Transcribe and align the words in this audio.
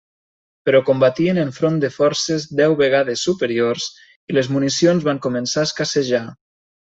Però 0.67 0.79
combatien 0.87 1.39
enfront 1.41 1.75
de 1.83 1.91
forces 1.97 2.47
deu 2.61 2.73
vegades 2.81 3.25
superiors 3.29 3.85
i 4.33 4.37
les 4.39 4.49
municions 4.55 5.07
van 5.09 5.21
començar 5.27 5.63
a 5.67 5.71
escassejar. 5.71 6.23